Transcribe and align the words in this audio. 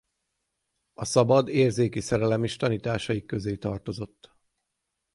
A 0.93 1.05
szabad 1.05 1.47
érzéki 1.49 1.99
szerelem 1.99 2.43
is 2.43 2.55
tanításaik 2.55 3.25
közé 3.25 3.55
tartozott. 3.55 4.33